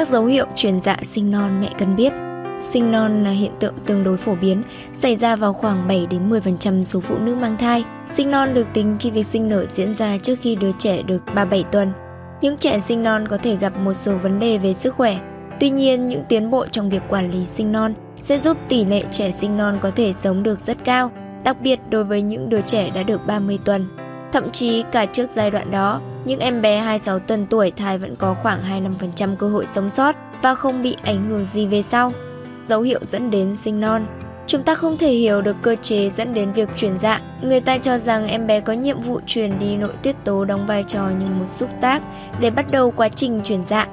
[0.00, 2.12] Các dấu hiệu truyền dạ sinh non mẹ cần biết.
[2.60, 4.62] Sinh non là hiện tượng tương đối phổ biến,
[4.94, 7.84] xảy ra vào khoảng 7 đến 10% số phụ nữ mang thai.
[8.10, 11.22] Sinh non được tính khi việc sinh nở diễn ra trước khi đứa trẻ được
[11.34, 11.92] 37 tuần.
[12.40, 15.18] Những trẻ sinh non có thể gặp một số vấn đề về sức khỏe.
[15.60, 19.04] Tuy nhiên, những tiến bộ trong việc quản lý sinh non sẽ giúp tỷ lệ
[19.10, 21.10] trẻ sinh non có thể sống được rất cao,
[21.44, 23.99] đặc biệt đối với những đứa trẻ đã được 30 tuần.
[24.32, 28.16] Thậm chí cả trước giai đoạn đó, những em bé 26 tuần tuổi thai vẫn
[28.16, 28.84] có khoảng
[29.20, 32.12] 25% cơ hội sống sót và không bị ảnh hưởng gì về sau.
[32.66, 34.06] Dấu hiệu dẫn đến sinh non
[34.46, 37.78] Chúng ta không thể hiểu được cơ chế dẫn đến việc chuyển dạ Người ta
[37.78, 41.08] cho rằng em bé có nhiệm vụ truyền đi nội tiết tố đóng vai trò
[41.08, 42.02] như một xúc tác
[42.40, 43.88] để bắt đầu quá trình chuyển dạ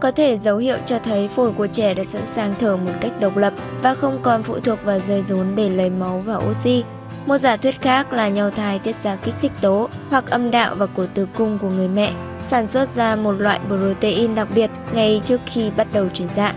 [0.00, 3.12] Có thể dấu hiệu cho thấy phổi của trẻ đã sẵn sàng thở một cách
[3.20, 6.84] độc lập và không còn phụ thuộc vào dây rốn để lấy máu và oxy.
[7.26, 10.74] Một giả thuyết khác là nhau thai tiết ra kích thích tố hoặc âm đạo
[10.74, 12.12] và cổ tử cung của người mẹ,
[12.46, 16.54] sản xuất ra một loại protein đặc biệt ngay trước khi bắt đầu chuyển dạ.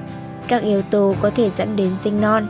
[0.48, 2.48] Các yếu tố có thể dẫn đến sinh non.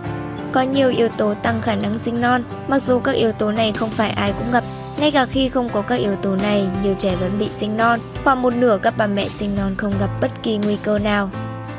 [0.52, 3.72] Có nhiều yếu tố tăng khả năng sinh non, mặc dù các yếu tố này
[3.72, 4.64] không phải ai cũng gặp.
[4.98, 8.00] Ngay cả khi không có các yếu tố này, nhiều trẻ vẫn bị sinh non.
[8.24, 11.30] Khoảng một nửa các bà mẹ sinh non không gặp bất kỳ nguy cơ nào.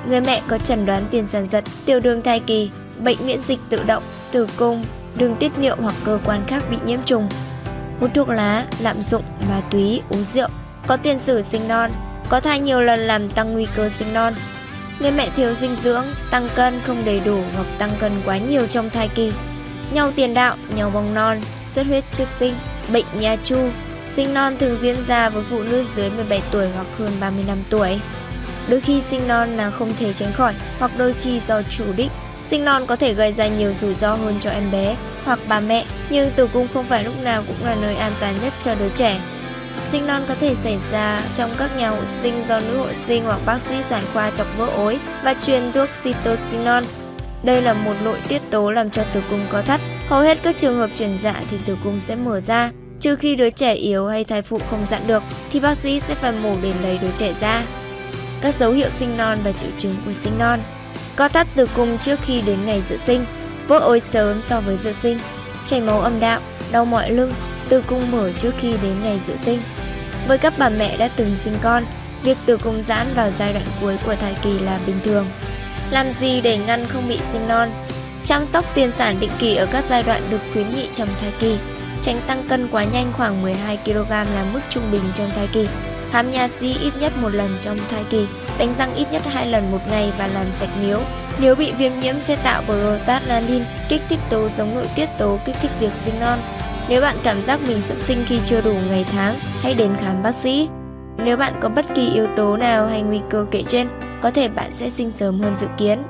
[0.08, 3.58] Người mẹ có chẩn đoán tiền sản giật, tiểu đường thai kỳ, bệnh miễn dịch
[3.68, 4.84] tự động, tử cung,
[5.16, 7.28] đường tiết niệu hoặc cơ quan khác bị nhiễm trùng.
[8.00, 10.48] Hút thuốc lá, lạm dụng, ma túy, uống rượu,
[10.86, 11.90] có tiền sử sinh non,
[12.28, 14.34] có thai nhiều lần làm tăng nguy cơ sinh non.
[15.00, 18.66] Người mẹ thiếu dinh dưỡng, tăng cân không đầy đủ hoặc tăng cân quá nhiều
[18.66, 19.32] trong thai kỳ.
[19.92, 22.54] Nhau tiền đạo, nhau bong non, xuất huyết trước sinh,
[22.92, 23.68] bệnh nha chu.
[24.08, 28.00] Sinh non thường diễn ra với phụ nữ dưới 17 tuổi hoặc hơn 35 tuổi.
[28.68, 32.10] Đôi khi sinh non là không thể tránh khỏi hoặc đôi khi do chủ đích
[32.44, 35.60] Sinh non có thể gây ra nhiều rủi ro hơn cho em bé hoặc bà
[35.60, 38.74] mẹ, nhưng tử cung không phải lúc nào cũng là nơi an toàn nhất cho
[38.74, 39.20] đứa trẻ.
[39.90, 43.24] Sinh non có thể xảy ra trong các nhà hộ sinh do nữ hộ sinh
[43.24, 46.84] hoặc bác sĩ sản khoa chọc vỡ ối và truyền thuốc cytosinon.
[47.42, 49.80] Đây là một nội tiết tố làm cho tử cung có thắt.
[50.08, 52.70] Hầu hết các trường hợp chuyển dạ thì tử cung sẽ mở ra,
[53.00, 56.14] trừ khi đứa trẻ yếu hay thai phụ không dặn được thì bác sĩ sẽ
[56.14, 57.62] phải mổ để lấy đứa trẻ ra.
[58.40, 60.60] Các dấu hiệu sinh non và triệu chứng của sinh non
[61.16, 63.24] co thắt tử cung trước khi đến ngày dự sinh,
[63.68, 65.18] vỡ ối sớm so với dự sinh,
[65.66, 66.40] chảy máu âm đạo,
[66.72, 67.34] đau mỏi lưng,
[67.68, 69.60] tử cung mở trước khi đến ngày dự sinh.
[70.28, 71.84] Với các bà mẹ đã từng sinh con,
[72.22, 75.26] việc tử cung giãn vào giai đoạn cuối của thai kỳ là bình thường.
[75.90, 77.70] Làm gì để ngăn không bị sinh non?
[78.24, 81.32] Chăm sóc tiền sản định kỳ ở các giai đoạn được khuyến nghị trong thai
[81.38, 81.58] kỳ.
[82.02, 85.68] Tránh tăng cân quá nhanh khoảng 12 kg là mức trung bình trong thai kỳ.
[86.14, 88.26] Khám nha sĩ ít nhất một lần trong thai kỳ,
[88.58, 91.00] đánh răng ít nhất hai lần một ngày và làm sạch miếu.
[91.40, 95.56] Nếu bị viêm nhiễm sẽ tạo prostaglandin, kích thích tố giống nội tiết tố kích
[95.60, 96.38] thích việc sinh non.
[96.88, 100.22] Nếu bạn cảm giác mình sắp sinh khi chưa đủ ngày tháng, hãy đến khám
[100.22, 100.68] bác sĩ.
[101.24, 103.88] Nếu bạn có bất kỳ yếu tố nào hay nguy cơ kể trên,
[104.22, 106.02] có thể bạn sẽ sinh sớm hơn dự kiến.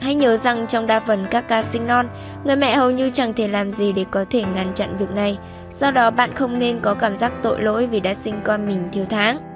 [0.00, 2.08] Hãy nhớ rằng trong đa phần các ca sinh non,
[2.44, 5.38] người mẹ hầu như chẳng thể làm gì để có thể ngăn chặn việc này.
[5.72, 8.88] Do đó bạn không nên có cảm giác tội lỗi vì đã sinh con mình
[8.92, 9.49] thiếu tháng.